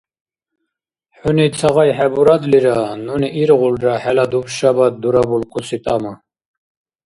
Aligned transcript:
ХӀуни 1.17 1.47
ца 1.57 1.67
гъай 1.75 1.89
хӀебурадлира, 1.97 2.77
нуни 3.05 3.27
иргъулра 3.41 3.95
хӀела 4.03 4.25
дубшабад 4.31 4.93
дурабулхъуси 5.01 5.77
тӀама. 5.83 6.13